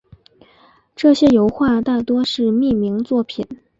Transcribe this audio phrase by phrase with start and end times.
[0.95, 3.45] 这些油画大多是匿名作品。